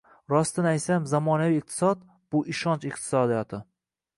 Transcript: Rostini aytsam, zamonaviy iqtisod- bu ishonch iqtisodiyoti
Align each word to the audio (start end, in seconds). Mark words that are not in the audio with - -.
Rostini 0.31 0.69
aytsam, 0.69 1.05
zamonaviy 1.11 1.59
iqtisod- 1.59 2.01
bu 2.33 2.41
ishonch 2.55 2.89
iqtisodiyoti 2.93 3.61